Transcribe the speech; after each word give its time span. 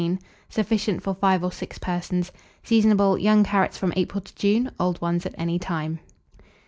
Sufficient 0.49 1.03
for 1.03 1.13
5 1.13 1.43
or 1.43 1.51
6 1.51 1.77
persons. 1.77 2.31
Seasonable. 2.63 3.19
Young 3.19 3.43
carrots 3.43 3.77
from 3.77 3.93
April 3.95 4.19
to 4.21 4.33
June, 4.33 4.71
old 4.79 4.99
ones 4.99 5.27
at 5.27 5.35
any 5.37 5.59
time. 5.59 5.99